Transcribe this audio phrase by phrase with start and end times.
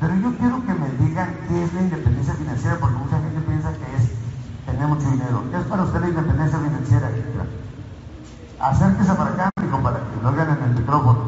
[0.00, 3.72] Pero yo quiero que me digan qué es la independencia financiera, porque mucha gente piensa
[3.72, 4.12] que es
[4.64, 5.42] tener mucho dinero.
[5.50, 7.10] ¿Qué es para usted la independencia financiera,
[8.60, 11.18] Acérquese para acá, hijo, para que lo oigan en el micrófono.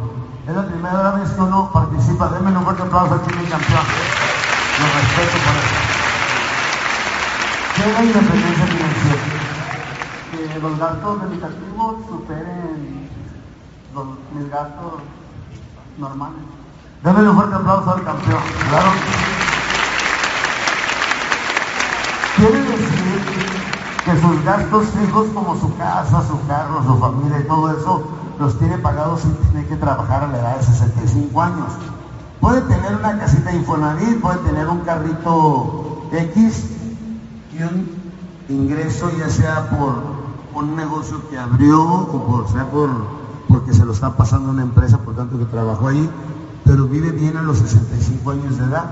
[0.46, 2.28] Es la primera vez que uno participa.
[2.28, 3.86] Denme un fuerte aplauso aquí, mi campeón.
[4.78, 5.78] Lo respeto por eso.
[7.76, 9.22] ¿Qué es la independencia financiera?
[10.30, 13.08] Que los gastos limitativos superen
[13.94, 14.94] los, mis gastos
[15.98, 16.59] normales.
[17.02, 18.42] Denme un fuerte aplauso al campeón.
[18.68, 18.90] Claro.
[22.36, 23.20] Quiere decir
[24.04, 28.02] que sus gastos fijos como su casa, su carro, su familia y todo eso
[28.38, 31.72] los tiene pagados sin tener que trabajar a la edad de 65 años.
[32.40, 36.64] Puede tener una casita Infonavit, puede tener un carrito X
[37.58, 37.88] y un
[38.50, 40.02] ingreso ya sea por
[40.54, 42.90] un negocio que abrió o por sea por
[43.48, 46.08] porque se lo está pasando una empresa por tanto que trabajó ahí,
[46.70, 48.84] pero vive bien a los 65 años de edad.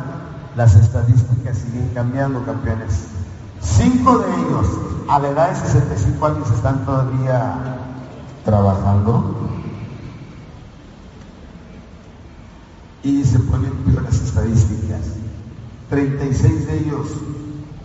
[0.57, 3.07] Las estadísticas siguen cambiando, campeones.
[3.61, 4.67] Cinco de ellos
[5.09, 7.79] a la edad de 65 años están todavía
[8.45, 9.49] trabajando
[13.05, 13.73] y se ponen
[14.05, 15.13] las estadísticas.
[15.89, 17.07] 36 de ellos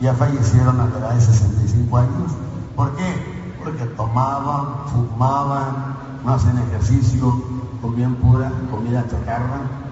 [0.02, 2.32] ya fallecieron a la edad de 65 años.
[2.76, 3.54] ¿Por qué?
[3.64, 7.44] Porque tomaban, fumaban, no hacen ejercicio,
[7.80, 9.83] comían pura comida chacarra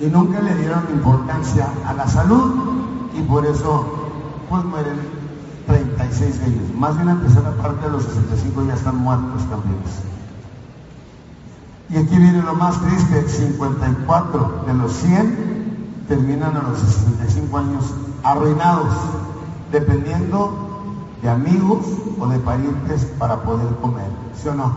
[0.00, 2.54] y nunca le dieron importancia a la salud
[3.14, 3.84] y por eso
[4.48, 4.98] pues mueren
[5.66, 6.74] 36 de ellos.
[6.78, 9.76] Más de una tercera parte de los 65 ya están muertos también.
[11.88, 17.94] Y aquí viene lo más triste, 54 de los 100 terminan a los 65 años
[18.22, 18.92] arruinados,
[19.72, 21.86] dependiendo de amigos
[22.18, 24.72] o de parientes para poder comer, ¿sí o no?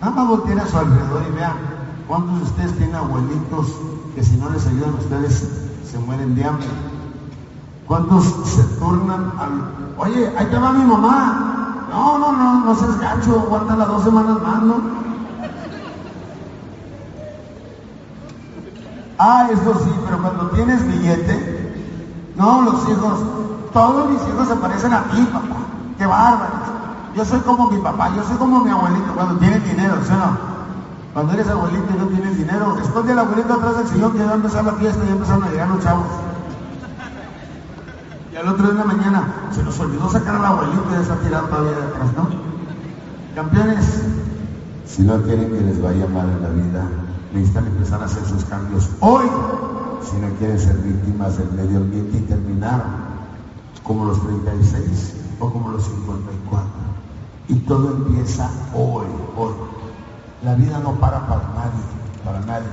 [0.00, 1.75] Nada más volteen a su alrededor y vean
[2.06, 3.66] cuántos de ustedes tienen abuelitos
[4.14, 5.48] que si no les ayudan ustedes
[5.90, 6.66] se mueren de hambre.
[7.86, 9.96] ¿Cuántos se turnan al...
[9.98, 11.86] Oye, ahí te va mi mamá.
[11.90, 14.74] No, no, no, no seas gacho, aguanta las dos semanas más, ¿no?
[19.18, 21.74] Ah, eso sí, pero cuando tienes billete,
[22.36, 23.20] no, los hijos,
[23.72, 25.56] todos mis hijos se parecen a ti, papá.
[25.96, 26.52] Qué bárbaro.
[27.14, 30.16] Yo soy como mi papá, yo soy como mi abuelito cuando tienen dinero, ¿sí o
[30.16, 30.55] no?
[31.16, 34.32] Cuando eres abuelito y no tienes dinero, esconde al abuelito atrás del sillón ya va
[34.32, 36.06] a empezar la fiesta y ya empezaron a llegar los chavos.
[38.30, 41.00] Y al otro día de la mañana se nos olvidó sacar al abuelito y ya
[41.00, 42.28] está tirado todavía de atrás, ¿no?
[43.34, 44.02] Campeones,
[44.84, 46.86] si no quieren que les vaya mal en la vida,
[47.32, 49.24] necesitan empezar a hacer sus cambios hoy,
[50.02, 52.84] si no quieren ser víctimas del medio ambiente y terminar
[53.84, 56.68] como los 36 o como los 54.
[57.48, 59.75] Y todo empieza hoy, hoy.
[60.46, 61.82] La vida no para para nadie,
[62.24, 62.68] para nadie.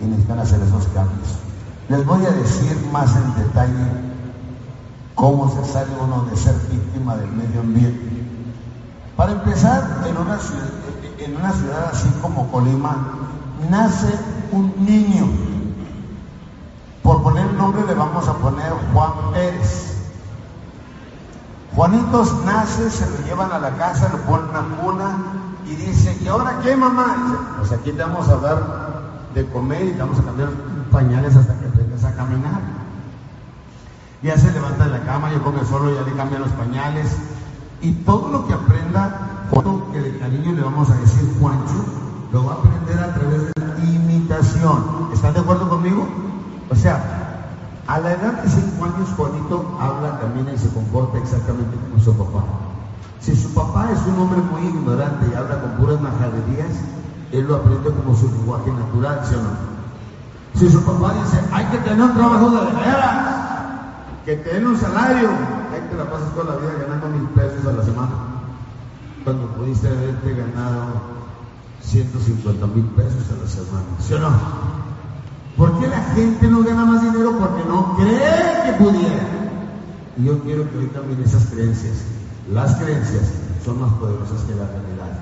[0.00, 1.36] Y necesitan hacer esos cambios.
[1.90, 3.86] Les voy a decir más en detalle
[5.14, 8.24] cómo se sale uno de ser víctima del medio ambiente.
[9.18, 10.70] Para empezar, en una ciudad,
[11.18, 12.96] en una ciudad así como Colima,
[13.68, 14.18] nace
[14.50, 15.26] un niño.
[17.02, 20.08] Por poner nombre le vamos a poner Juan Pérez.
[21.76, 26.16] Juanitos nace, se lo llevan a la casa, lo ponen en una cuna y dice,
[26.22, 27.16] ¿y ahora qué mamá?
[27.24, 28.84] Dice, pues aquí te vamos a dar
[29.34, 30.50] de comer y te vamos a cambiar
[30.90, 32.60] pañales hasta que aprendas a caminar.
[34.22, 37.16] Ya se levanta de la cama, ya come solo, ya le cambian los pañales.
[37.80, 41.84] Y todo lo que aprenda, todo que de cariño le vamos a decir Juancho,
[42.32, 45.08] lo va a aprender a través de la imitación.
[45.12, 46.08] ¿Están de acuerdo conmigo?
[46.70, 47.42] O sea,
[47.86, 52.16] a la edad de 5 años Juanito habla, camina y se comporta exactamente como su
[52.16, 52.44] papá.
[53.20, 56.72] Si su papá es un hombre muy ignorante y habla con puras majaderías,
[57.32, 59.74] él lo aprende como su lenguaje natural, ¿sí o no?
[60.54, 63.44] Si su papá dice, hay que tener un trabajo de veras,
[64.24, 65.28] que te den un salario,
[65.72, 68.12] ahí te la pasas toda la vida ganando mil pesos a la semana,
[69.24, 71.14] cuando pudiste haberte ganado
[71.80, 74.30] 150 mil pesos a la semana, ¿sí o no?
[75.56, 77.32] ¿Por qué la gente no gana más dinero?
[77.38, 79.24] Porque no cree que pudiera.
[80.16, 82.04] Y yo quiero que hoy cambien esas creencias.
[82.52, 83.32] Las creencias
[83.64, 85.12] son más poderosas que la realidad.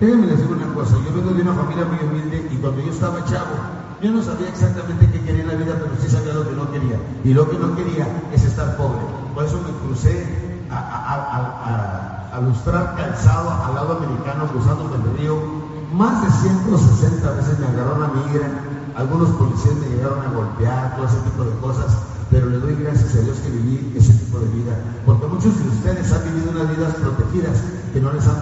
[0.00, 2.92] Déjenme les digo una cosa, yo vengo de una familia muy humilde y cuando yo
[2.92, 3.54] estaba chavo,
[4.00, 6.70] yo no sabía exactamente qué quería en la vida, pero sí sabía lo que no
[6.72, 6.98] quería.
[7.24, 9.00] Y lo que no quería es estar pobre.
[9.34, 10.26] Por eso me crucé
[10.70, 15.36] a, a, lustrar calzado al lado americano cruzando el río.
[15.92, 18.48] Más de 160 veces me agarró una migra
[18.96, 21.96] algunos policías me llegaron a golpear, todo ese tipo de cosas,
[22.32, 24.72] pero le doy gracias a Dios que viví ese tipo de vida,
[25.04, 27.62] porque muchos de ustedes han vivido unas vidas protegidas
[27.92, 28.40] que no les han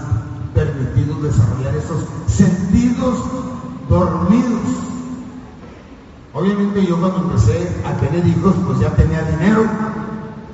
[0.54, 3.18] permitido desarrollar esos sentidos
[3.88, 4.60] dormidos.
[6.32, 9.64] Obviamente yo cuando empecé a tener hijos, pues ya tenía dinero.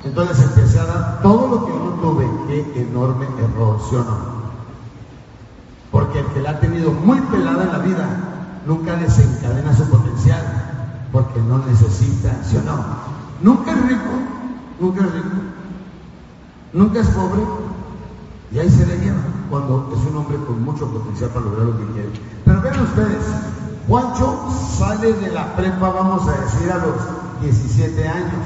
[0.03, 2.27] Entonces empecé a dar todo lo que yo tuve.
[2.47, 4.17] Qué enorme error, ¿sí o no?
[5.91, 8.07] Porque el que la ha tenido muy pelada en la vida
[8.65, 10.43] nunca desencadena su potencial,
[11.11, 13.16] porque no necesita, ¿sí o no?
[13.41, 14.11] Nunca es rico,
[14.79, 15.35] nunca es rico,
[16.73, 17.41] nunca es pobre,
[18.51, 19.17] y ahí se le lleva
[19.49, 22.09] cuando es un hombre con mucho potencial para lograr lo que quiere.
[22.45, 23.25] Pero vean ustedes,
[23.87, 26.95] Juancho sale de la prepa, vamos a decir, a los
[27.41, 28.45] 17 años.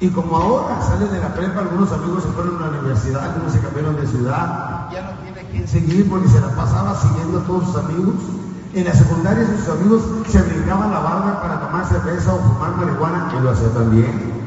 [0.00, 3.52] Y como ahora sale de la prepa, algunos amigos se fueron a la universidad, algunos
[3.52, 7.42] se cambiaron de ciudad, ya no tiene quien seguir porque se la pasaba siguiendo a
[7.42, 8.14] todos sus amigos.
[8.74, 13.32] En la secundaria sus amigos se brincaban la barba para tomar cerveza o fumar marihuana,
[13.36, 14.38] él lo hacía también.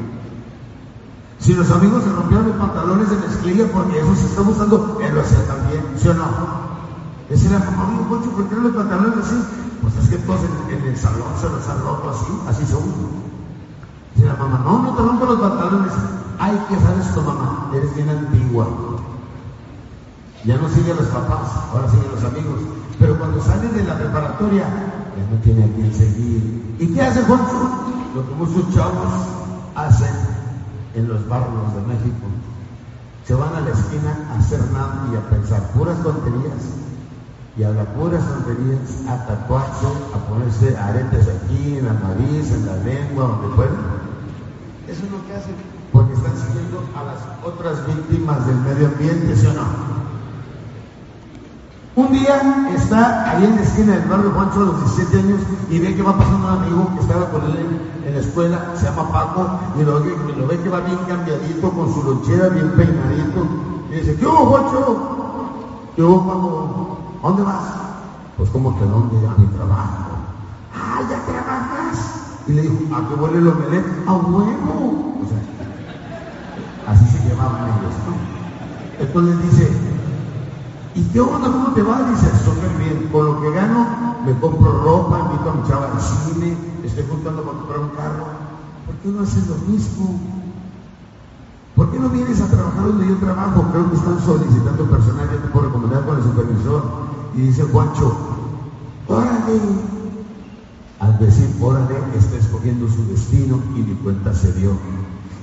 [1.40, 5.14] Si los amigos se rompieron los pantalones de mezclilla porque eso se está usando, él
[5.14, 6.28] lo hacía también, ¿sí o no?
[7.28, 9.42] Decía la mamá, oye, Poncho, ¿por qué los pantalones así?
[9.80, 10.40] Pues es que todos
[10.70, 12.82] en, el salón se los han roto así, así son.
[14.14, 15.92] Dice la mamá, no, no te rompo los pantalones.
[16.38, 17.70] Ay, ¿qué sabes esto, mamá?
[17.74, 18.68] Eres bien antigua.
[20.44, 22.60] Ya no sigue a los papás, ahora siguen los amigos.
[23.02, 26.76] Pero cuando sale de la preparatoria, ya no tiene a quien seguir.
[26.78, 27.68] ¿Y qué hace Juancho?
[28.14, 29.12] Lo que muchos chavos
[29.74, 30.14] hacen
[30.94, 32.30] en los barrios de México.
[33.26, 36.62] Se van a la esquina a hacer nada y a pensar puras tonterías
[37.58, 42.66] y a las puras tonterías, a tatuarse, a ponerse aretes aquí, en la nariz, en
[42.66, 43.74] la lengua, donde pueden.
[44.86, 45.56] Eso es lo que hacen,
[45.92, 49.91] porque están siguiendo a las otras víctimas del medio ambiente, ¿sí o no?
[51.94, 55.78] Un día está ahí en la esquina del barrio Juancho a los 17 años y
[55.78, 59.12] ve que va pasando un amigo que estaba con él en, la escuela, se llama
[59.12, 59.46] Paco,
[59.78, 63.46] y lo, ve que va bien cambiadito, con su lonchera bien peinadito,
[63.90, 64.98] y dice, ¿qué hubo Juancho?
[65.94, 66.98] ¿Qué hubo Paco?
[67.22, 67.64] ¿Dónde vas?
[68.38, 70.16] Pues como que dónde, a mi trabajo.
[70.74, 72.38] Ah, ya trabajas.
[72.48, 73.86] Y le dijo, ¿a qué huele el omelette?
[74.06, 75.14] A huevo.
[75.22, 79.04] O sea, así se llamaban ellos, ¿no?
[79.04, 79.91] Entonces dice,
[80.94, 81.50] ¿Y qué onda?
[81.50, 82.10] ¿Cómo te va?
[82.10, 83.08] Dice, súper bien.
[83.10, 83.86] Con lo que gano,
[84.26, 88.26] me compro ropa, invito a mi chava al cine, estoy juntando para comprar un carro.
[88.86, 90.20] ¿Por qué no haces lo mismo?
[91.74, 93.64] ¿Por qué no vienes a trabajar donde yo trabajo?
[93.72, 96.82] Creo que están solicitando personal, yo te puedo recomendar con el supervisor.
[97.34, 98.14] Y dice Juancho,
[99.08, 99.60] órale.
[101.00, 104.72] Al decir órale, está escogiendo su destino y mi cuenta se dio.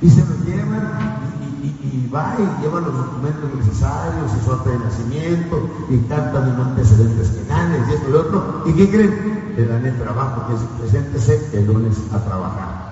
[0.01, 5.69] Y se lo llevan y, va y lleva los documentos necesarios, su suerte de nacimiento,
[5.89, 8.63] y canta de antecedentes penales y esto y lo otro.
[8.65, 9.53] ¿Y qué creen?
[9.57, 12.89] Le dan el trabajo, que es preséntese el lunes a trabajar.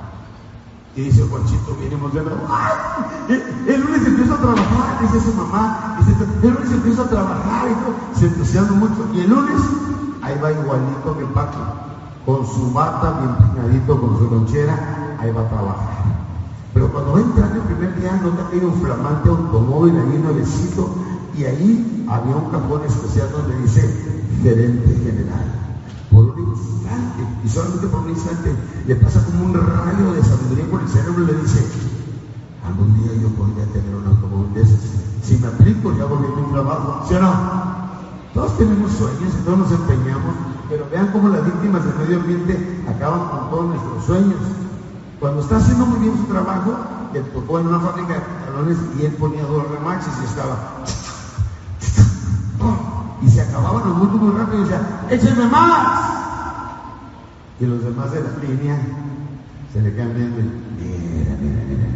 [0.96, 2.40] Y dice Juanchito, vinimos de nuevo.
[3.30, 6.00] El lunes empiezo a trabajar, dice su mamá.
[6.00, 8.20] Dice, el lunes empiezo a trabajar y.
[8.20, 9.08] Se entusiasma mucho.
[9.14, 9.62] Y el lunes,
[10.24, 11.60] ahí va igualito mi Paco,
[12.26, 16.17] con su bata bien peinadito, con su lonchera, ahí va a trabajar.
[16.78, 20.94] Pero cuando entra el primer día, no te caído un flamante automóvil ahí nuevecito
[21.36, 23.82] y ahí había un cajón especial donde dice
[24.44, 25.74] gerente general.
[26.12, 28.54] Por un instante, y solamente por un instante,
[28.86, 31.66] le pasa como un rayo de sabiduría por el cerebro y le dice,
[32.64, 34.78] algún día yo podría tener un automóvil de esos.
[35.24, 37.08] Si me aplico, ya volví a mi trabajo.
[37.10, 37.34] ¿Sí o no?
[38.36, 40.36] Todos tenemos sueños y todos nos empeñamos,
[40.70, 44.57] pero vean cómo las víctimas del medio ambiente acaban con todos nuestros sueños.
[45.20, 46.78] Cuando está haciendo muy bien su trabajo,
[47.12, 50.84] le tocó en una fábrica de pantalones y él ponía dos remaches y estaba.
[53.24, 56.12] Y se acababan los bultos muy rápido y decía, ¡écheme más!
[57.60, 58.80] Y los demás de la línea
[59.74, 61.88] se le quedan viendo y, mira, mira, mira,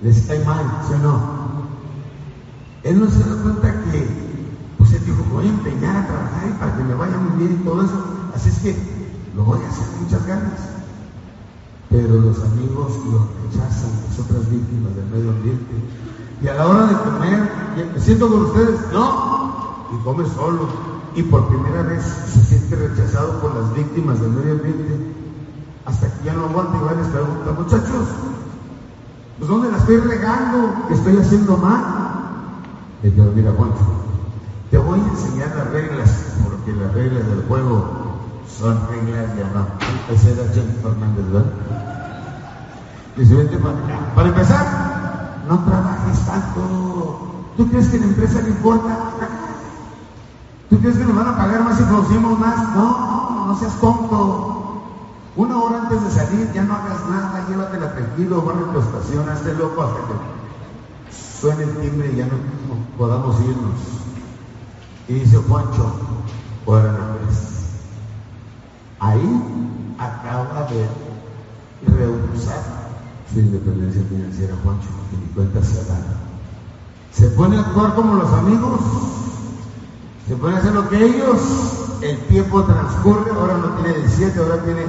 [0.00, 1.20] Les cae mal, ¿sí o no?
[2.82, 4.08] Él no se da cuenta que,
[4.78, 7.60] pues él dijo, voy a empeñar a trabajar y para que me vaya muy bien
[7.60, 8.04] y todo eso.
[8.34, 8.76] Así es que
[9.34, 10.75] lo voy a hacer muchas ganas
[11.96, 15.74] pero los amigos lo rechazan, las otras víctimas del medio ambiente.
[16.42, 17.50] Y a la hora de comer,
[17.94, 18.80] ¿me siento con ustedes?
[18.92, 20.68] No, y come solo.
[21.14, 25.14] Y por primera vez se siente rechazado por las víctimas del medio ambiente,
[25.86, 28.08] hasta que ya no aguanta y va a les pregunta, muchachos,
[29.38, 30.74] pues ¿dónde la estoy regando?
[30.88, 31.82] ¿Qué estoy haciendo mal?
[33.04, 33.80] Y yo, mira, Juancho,
[34.70, 36.10] te voy a enseñar las reglas,
[36.44, 37.84] porque las reglas del juego
[38.58, 39.85] son reglas de honor.
[40.10, 41.52] Ese era James Fernández, ¿verdad?
[43.16, 43.58] Vente
[44.14, 47.20] para empezar, no trabajes tanto.
[47.56, 48.98] ¿Tú crees que la empresa le importa?
[50.70, 52.76] ¿Tú crees que nos van a pagar más si producimos más?
[52.76, 54.82] No, no seas tonto.
[55.34, 59.54] Una hora antes de salir, ya no hagas nada, llévatela tranquilo, a tu estación, hazte
[59.54, 62.32] loco hasta que suene el timbre y ya no,
[62.96, 63.80] podamos irnos.
[65.08, 65.92] Y dice Juancho,
[66.64, 67.56] órale pues.
[68.98, 70.86] Ahí acaba de
[71.86, 72.62] rehusar
[73.32, 75.96] su independencia financiera, Juancho, y cuenta se da.
[77.12, 78.80] Se pone a actuar como los amigos,
[80.28, 81.40] se pone a hacer lo que ellos,
[82.02, 84.82] el tiempo transcurre, ahora no tiene 17, ahora tiene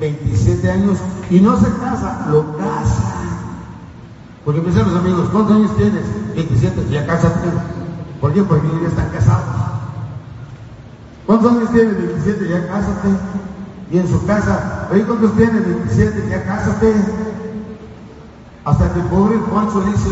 [0.00, 0.98] 27 años
[1.30, 3.12] y no se casa, lo casa.
[4.44, 6.02] Porque empiezan los amigos, ¿cuántos años tienes?
[6.34, 7.48] 27, ya cásate.
[8.20, 8.42] ¿Por qué?
[8.42, 9.44] Porque ya están casados.
[11.26, 11.96] ¿Cuántos años tienes?
[11.96, 13.08] 27, ya cásate.
[13.92, 15.66] Y en su casa, oye, ¿cuántos tienes?
[15.66, 16.94] 27, ya cásate.
[18.64, 20.08] Hasta que el pobre Juancho dice,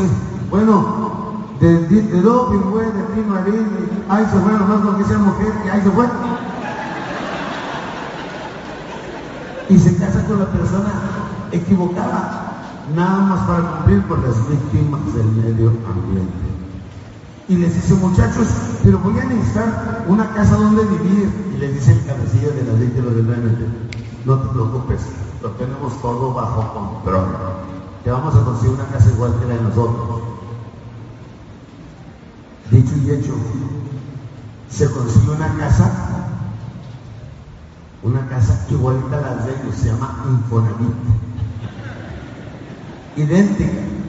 [0.50, 3.68] bueno, de, de, de doping, güey, de pino harina,
[4.10, 6.06] ahí se fue nomás porque sea mujer, y ahí se fue.
[9.70, 10.92] Y se casa con la persona
[11.52, 12.52] equivocada,
[12.94, 16.50] nada más para cumplir con las víctimas del medio ambiente.
[17.48, 18.48] Y les dice, muchachos,
[18.84, 21.49] pero voy a necesitar una casa donde vivir.
[21.60, 25.00] Y les dice el cabecilla de la de los del MT, no te preocupes,
[25.42, 27.26] lo tenemos todo bajo control.
[28.02, 30.22] Te vamos a conseguir una casa igual que la de nosotros.
[32.70, 33.34] Dicho y hecho,
[34.70, 36.28] se consiguió una casa,
[38.04, 40.94] una casa igualita a la de ellos, se llama Infonavit.
[43.16, 43.99] Idéntica.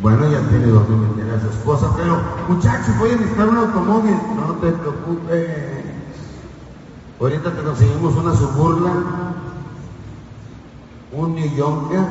[0.00, 4.14] Bueno, ya tiene donde meter a su esposa, pero muchachos, voy a necesitar un automóvil.
[4.36, 5.48] No te preocupes.
[7.20, 8.92] Ahorita te conseguimos una suburla,
[11.10, 12.04] un New Yorker.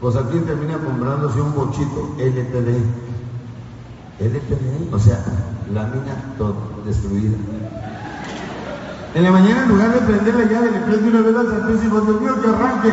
[0.00, 2.68] Pues aquí termina comprándose un bochito LTD.
[4.20, 5.22] LTD, o sea,
[5.70, 6.54] lámina toda
[6.86, 7.36] destruida.
[9.14, 11.88] En la mañana, en lugar de prender la llave, le prende una vez al y
[11.88, 12.92] cuando mío que arranque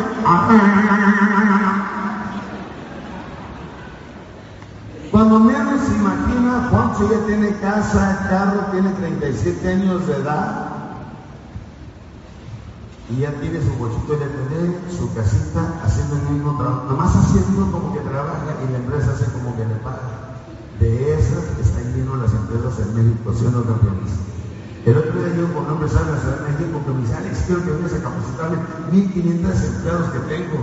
[5.38, 5.96] menos se
[7.08, 10.70] ya tiene casa, carro, tiene 37 años de edad
[13.10, 17.70] y ya tiene su bochito de tener, su casita, haciendo el mismo trabajo, nomás haciendo
[17.72, 20.38] como que trabaja y la empresa hace como que le paga.
[20.78, 24.12] De esas están llenos las empresas en México, ¿sí o no, campeones?
[24.86, 27.14] El otro día yo con un empresario de la Ciudad de México que me dice,
[27.14, 28.56] Alex, quiero que vengas a capacitarme
[28.92, 30.58] 1.500 empleados que tengo,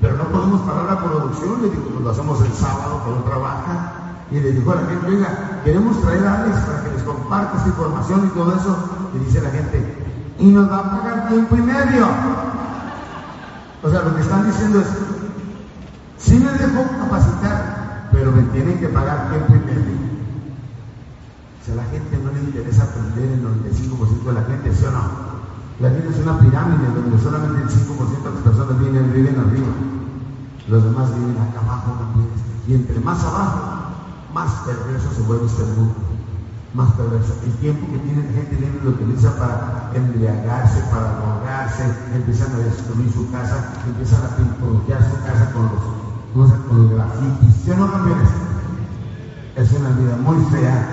[0.00, 1.62] pero no podemos parar la producción.
[1.62, 3.92] Le digo, pues lo hacemos el sábado cuando trabaja.
[4.32, 7.56] Y le dijo a la gente, oiga, queremos traer a Alex para que les comparta
[7.58, 8.76] esta información y todo eso.
[9.14, 10.02] Y dice la gente,
[10.38, 12.06] y nos va a pagar tiempo y medio.
[13.82, 14.86] O sea, lo que están diciendo es,
[16.18, 19.96] sí me dejo capacitar, pero me tienen que pagar tiempo y medio.
[21.60, 24.84] O sea, a la gente no le interesa aprender el 95% de la gente, ¿sí
[24.84, 25.32] o no?
[25.80, 29.66] La vida es una pirámide donde solamente el 5% de las personas viven, viven arriba.
[30.68, 32.28] Los demás viven acá abajo también.
[32.68, 33.71] Y entre más abajo,
[34.32, 35.94] más perverso se vuelve este mundo.
[36.74, 37.34] Más perverso.
[37.44, 41.84] El tiempo que tiene gente libre lo utiliza para embriagarse, para drogarse,
[42.14, 45.70] empiezan a destruir su casa, empiezan a pinturrotear su casa con
[46.34, 47.54] los, sé, con los grafitis.
[47.64, 48.28] ¿Sí no, campeones?
[49.56, 50.88] Es una vida muy fea,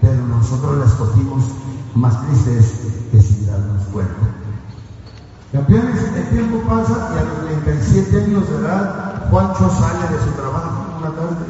[0.00, 1.44] pero nosotros la escogimos
[1.94, 2.80] más tristes
[3.12, 4.12] que sin darnos cuenta.
[5.52, 10.30] Campeones, el tiempo pasa y a los 37 años de edad, Juancho sale de su
[10.32, 11.46] trabajo una tarde,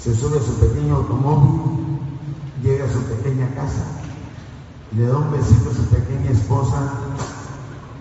[0.00, 2.00] se sube a su pequeño automóvil,
[2.62, 3.84] llega a su pequeña casa,
[4.96, 6.90] le da un besito a su pequeña esposa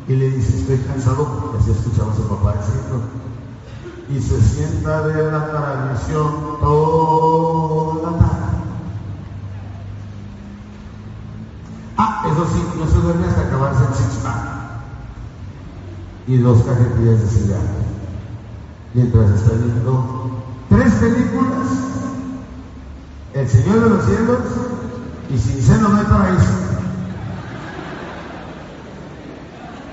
[0.08, 3.02] y le dice, estoy cansado, porque así escuchaba a su papá decirlo,
[4.10, 8.40] y se sienta ver la transmisión toda la tarde.
[11.98, 14.20] Ah, eso sí, no se duerme hasta acabarse el six
[16.28, 17.80] y dos cajetillas de cigarro.
[18.94, 20.30] Mientras está viendo
[20.70, 21.89] tres películas,
[23.34, 24.40] El Señor de los Cielos
[25.30, 26.52] y Sin Seno no hay paraíso.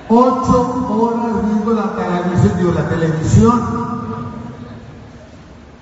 [0.08, 3.96] Ocho horas viendo la televisión, la televisión.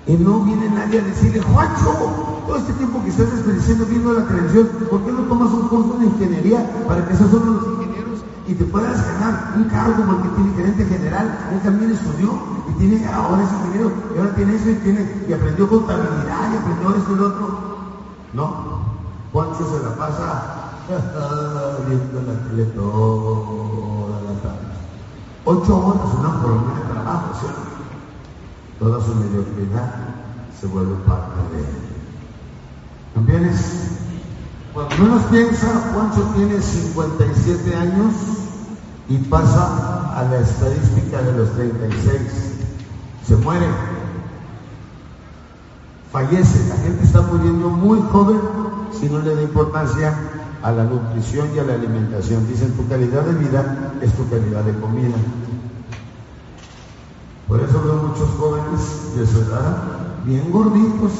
[0.07, 4.25] Y no viene nadie a decirle, Juancho, todo este tiempo que estás desperdiciando viendo la
[4.25, 7.74] televisión, ¿por qué no tomas un curso de ingeniería para que esos son los
[8.47, 11.39] y te puedas ganar un cargo como el que tiene gerente general?
[11.51, 12.33] Él también estudió
[12.69, 16.57] y tiene, ahora es ingeniero, y ahora tiene eso y, tiene, y aprendió contabilidad y
[16.57, 17.65] aprendió esto y lo otro.
[18.33, 18.79] No,
[19.31, 20.65] Juancho se la pasa
[21.87, 24.65] viendo la tele toda la tarde.
[25.45, 27.47] Ocho horas, una jornada de trabajo, ¿sí?
[28.79, 29.91] Toda su mediocridad
[30.59, 31.75] se vuelve parte de él.
[33.13, 33.95] ¿Campeones?
[34.73, 38.34] Cuando menos piensa, Juancho tiene 57 años
[39.07, 42.21] y pasa a la estadística de los 36.
[43.27, 43.67] Se muere.
[46.11, 46.69] Fallece.
[46.69, 48.39] La gente está muriendo muy joven
[48.91, 50.17] si no le da importancia
[50.63, 52.47] a la nutrición y a la alimentación.
[52.47, 55.15] Dicen, tu calidad de vida es tu calidad de comida.
[57.47, 59.77] Por eso veo muchos jóvenes de su edad
[60.25, 61.11] bien gorditos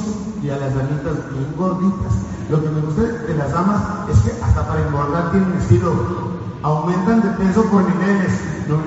[0.42, 2.12] y a las damitas bien gorditas.
[2.50, 6.35] Lo que me gusta de las damas es que hasta para engordar tienen estilo.
[6.62, 8.40] Aumentan de peso por niveles.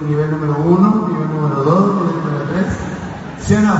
[0.08, 2.68] Nivel número uno, nivel número dos, nivel número tres.
[3.40, 3.74] ¿Sí no?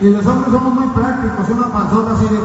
[0.00, 2.38] Y los hombres somos muy prácticos, una panzota así de...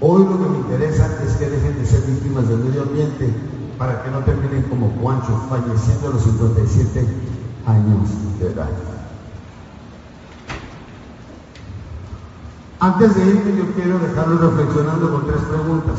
[0.00, 3.34] Hoy lo que me interesa es que dejen de ser víctimas del medio ambiente
[3.78, 7.06] para que no terminen como Juancho, falleciendo a los 57
[7.66, 8.08] años
[8.40, 8.68] de edad.
[12.80, 15.98] Antes de irme, yo quiero dejarlo reflexionando con tres preguntas.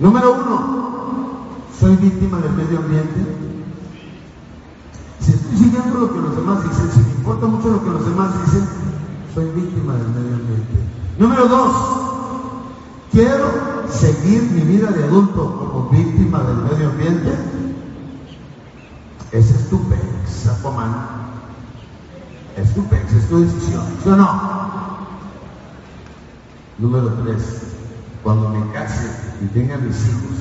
[0.00, 0.90] Número uno,
[1.78, 3.20] ¿soy víctima del medio ambiente?
[5.20, 8.06] Si estoy siguiendo lo que los demás dicen, si me importa mucho lo que los
[8.06, 8.66] demás dicen,
[9.34, 10.72] soy víctima del medio ambiente.
[11.18, 11.72] Número dos,
[13.12, 13.46] quiero
[13.90, 17.36] seguir mi vida de adulto como víctima del medio ambiente.
[19.32, 20.00] Es tu pex,
[22.56, 24.40] Es tu pex, es tu decisión, ¿sí o no?
[26.78, 27.74] Número tres,
[28.22, 30.36] cuando me case y tenga mis hijos,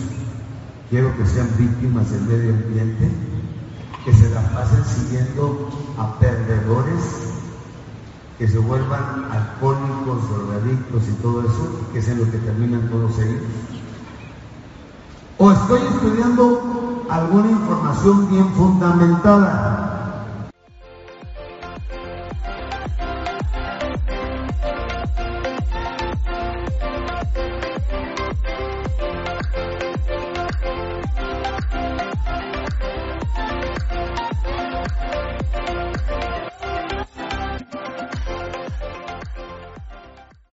[0.90, 3.10] quiero que sean víctimas del medio ambiente,
[4.04, 7.04] que se la pasen siguiendo a perdedores,
[8.38, 13.18] que se vuelvan alcohólicos, drogadictos y todo eso, que es en lo que terminan todos
[13.20, 13.44] ellos.
[15.38, 19.79] O estoy estudiando alguna información bien fundamentada